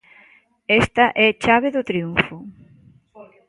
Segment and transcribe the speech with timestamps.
[0.81, 2.37] Esta é chave do triunfo.